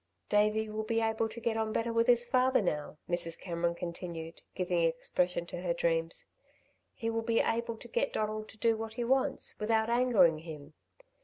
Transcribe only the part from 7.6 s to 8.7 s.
to get Donald to